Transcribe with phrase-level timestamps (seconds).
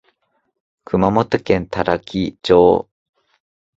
[0.83, 2.89] 熊本県多良木町